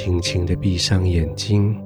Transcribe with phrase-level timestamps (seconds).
[0.00, 1.76] 轻轻的闭上眼睛，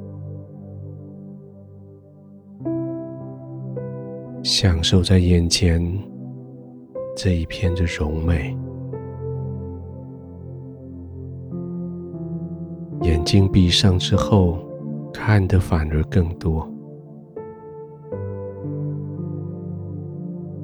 [4.42, 5.82] 享受在眼前
[7.16, 8.54] 这一片的荣美。
[13.00, 14.58] 眼睛闭上之后，
[15.10, 16.70] 看的反而更多，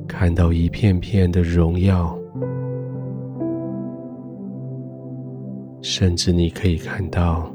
[0.07, 2.18] 看到一片片的荣耀，
[5.81, 7.53] 甚至你可以看到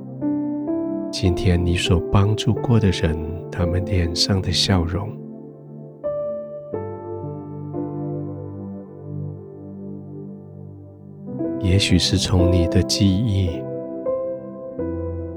[1.11, 3.15] 今天你所帮助过的人，
[3.51, 5.09] 他们脸上的笑容，
[11.59, 13.61] 也许是从你的记忆。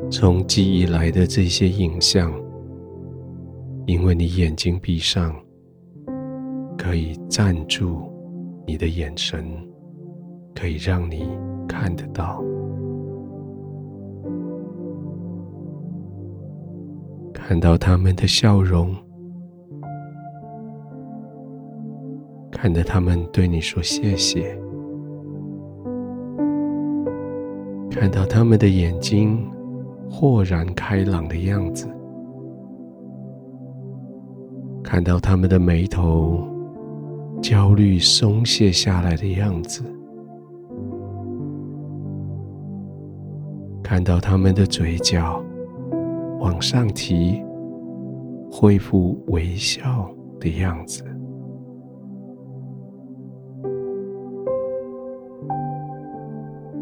[0.09, 2.33] 从记忆来的这些影像，
[3.87, 5.35] 因为你眼睛闭上，
[6.79, 8.03] 可以站住
[8.65, 9.45] 你的眼神，
[10.55, 11.29] 可以让你
[11.69, 12.43] 看得到，
[17.49, 18.93] 看到他们的笑容，
[22.51, 24.59] 看着他们对你说谢谢，
[27.89, 29.49] 看到他们的眼睛。
[30.09, 31.87] 豁然开朗的样子，
[34.83, 36.45] 看到他们的眉头
[37.41, 39.83] 焦虑松懈下来的样子，
[43.83, 45.45] 看到他们的嘴角
[46.47, 47.43] 往上提，
[48.53, 50.09] 恢复微笑
[50.39, 51.03] 的样子。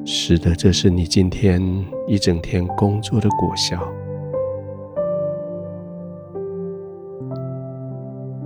[0.05, 1.63] 使得，这是你今天
[2.07, 3.81] 一整天工作的果效。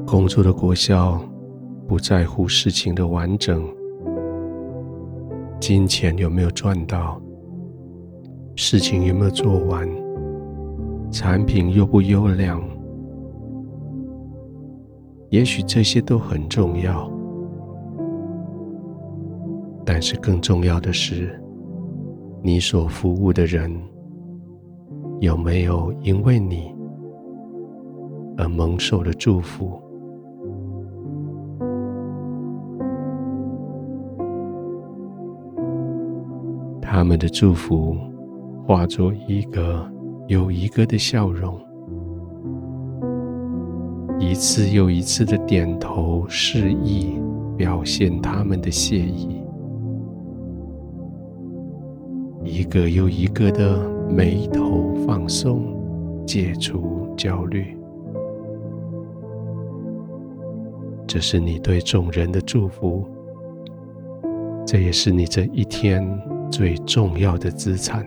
[0.07, 1.21] 工作的果效
[1.89, 3.61] 不在乎事情的完整，
[5.59, 7.21] 金钱有没有赚到，
[8.55, 9.89] 事情有没有做完，
[11.11, 12.62] 产品优不优良。
[15.31, 17.10] 也许这些都很重要，
[19.84, 21.38] 但是更重要的是。
[22.41, 23.69] 你所服务的人
[25.19, 26.72] 有没有因为你
[28.37, 29.72] 而蒙受了祝福？
[36.81, 37.97] 他们的祝福
[38.65, 39.84] 化作一个
[40.28, 41.59] 有一个的笑容，
[44.21, 47.19] 一次又一次的点头示意，
[47.56, 49.43] 表现他们的谢意。
[52.44, 55.65] 一个又一个的眉头放松，
[56.27, 57.75] 解除焦虑。
[61.06, 63.03] 这是你对众人的祝福，
[64.66, 66.06] 这也是你这一天
[66.50, 68.06] 最重要的资产。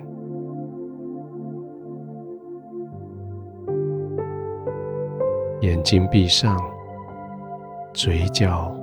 [5.62, 6.60] 眼睛闭上，
[7.94, 8.76] 嘴角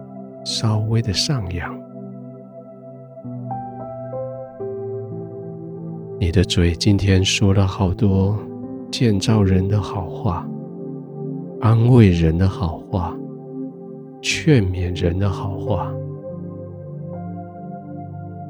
[0.45, 1.77] 稍微的上扬。
[6.21, 8.39] 你的嘴今天说了好多
[8.93, 10.49] 建造人的好话，
[11.61, 13.13] 安慰人的好话，
[14.23, 15.93] 劝勉人的好话。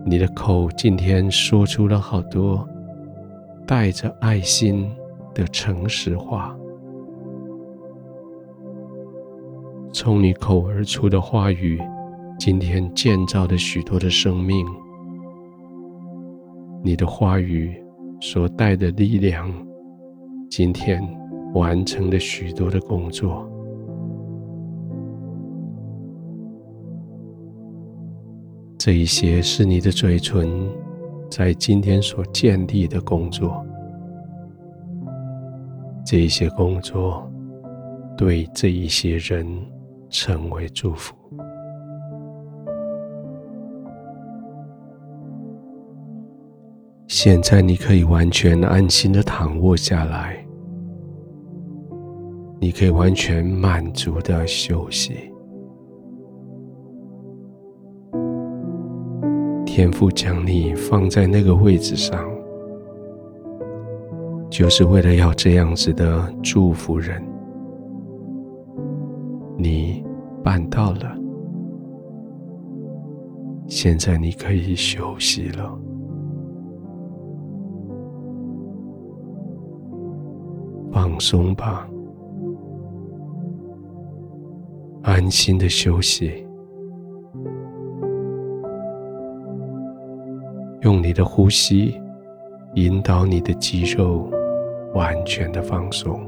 [0.05, 2.69] 你的口今天说出了好多
[3.67, 4.91] 带着爱心
[5.33, 6.55] 的诚实话，
[10.01, 11.77] 从你口而出的话语，
[12.39, 14.65] 今天建造了许多的生命。
[16.85, 17.75] 你的话语
[18.21, 19.53] 所带的力量，
[20.49, 21.03] 今天
[21.53, 23.45] 完成了许多的工作。
[28.79, 30.49] 这一些是你的嘴唇
[31.29, 33.67] 在今天所建立的工作。
[36.07, 37.29] 这一些工作
[38.17, 39.45] 对这一些人
[40.11, 41.15] 成为祝福。
[47.07, 50.47] 现在你可以完全安心的躺卧下来，
[52.61, 55.33] 你可以完全满足的休息。
[59.65, 62.29] 天父将你放在那个位置上，
[64.51, 67.28] 就是为了要这样子的祝福人。
[70.49, 71.15] 办到了，
[73.67, 75.79] 现在你可以休息了。
[80.91, 81.87] 放松吧，
[85.03, 86.47] 安心的休息，
[90.81, 92.01] 用你的呼吸
[92.73, 94.31] 引导你的肌肉
[94.95, 96.19] 完全的放松。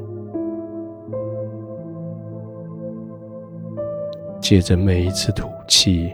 [4.41, 6.13] 借着每一次吐气，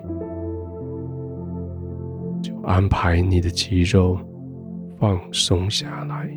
[2.43, 4.19] 就安排你的肌肉
[4.99, 6.28] 放松下来，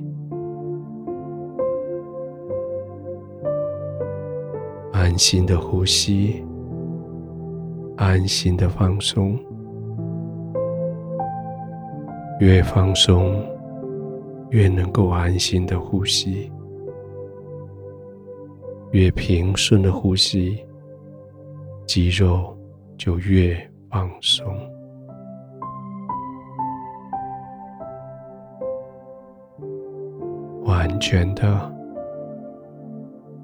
[4.93, 6.45] 安心的呼吸，
[7.97, 9.37] 安心的放松，
[12.39, 13.43] 越放松，
[14.51, 16.51] 越能够安心的呼吸，
[18.91, 20.63] 越平顺的呼吸。
[21.89, 22.55] 肌肉
[22.99, 23.57] 就越
[23.89, 24.45] 放松，
[30.65, 31.75] 完全的、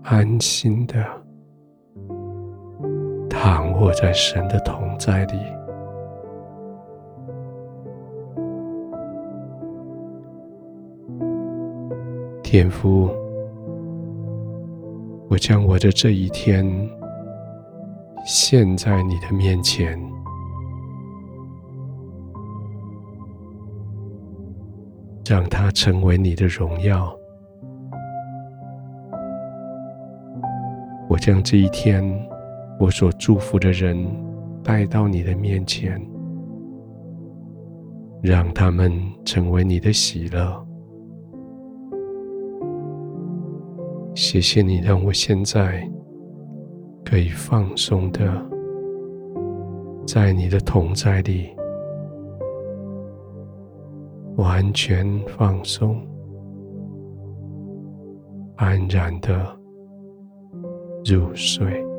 [0.03, 1.03] 安心的
[3.27, 5.39] 躺卧在神的同在里。
[12.43, 13.09] 天父，
[15.31, 16.63] 我将我的这一天。
[18.27, 20.01] 现在你的面前，
[25.29, 27.15] 让它成为你的荣耀。
[31.07, 32.03] 我将这一天
[32.79, 33.95] 我所祝福的人
[34.63, 36.01] 带到你的面前，
[38.23, 38.91] 让他们
[39.23, 40.65] 成为你的喜乐。
[44.15, 45.87] 谢谢你让我现在。
[47.05, 48.19] 可以放松的，
[50.07, 51.55] 在你的同在里，
[54.35, 55.07] 完全
[55.37, 56.01] 放松，
[58.55, 59.45] 安然的
[61.05, 61.94] 入睡。